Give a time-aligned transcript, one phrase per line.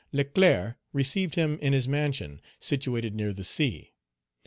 [0.11, 3.93] Leclerc received him in his mansion, situated near the sea.